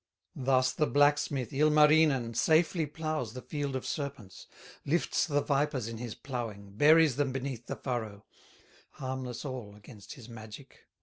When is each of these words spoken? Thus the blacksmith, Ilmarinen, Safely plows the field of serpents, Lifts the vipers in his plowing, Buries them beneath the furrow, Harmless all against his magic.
Thus 0.35 0.71
the 0.71 0.87
blacksmith, 0.87 1.53
Ilmarinen, 1.53 2.33
Safely 2.33 2.87
plows 2.87 3.33
the 3.35 3.41
field 3.43 3.75
of 3.75 3.85
serpents, 3.85 4.47
Lifts 4.83 5.27
the 5.27 5.41
vipers 5.43 5.87
in 5.87 5.99
his 5.99 6.15
plowing, 6.15 6.71
Buries 6.71 7.17
them 7.17 7.31
beneath 7.31 7.67
the 7.67 7.75
furrow, 7.75 8.25
Harmless 8.93 9.45
all 9.45 9.75
against 9.75 10.13
his 10.13 10.27
magic. 10.27 10.87